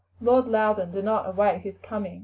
[0.19, 2.19] Lord Loudon did not await his coming.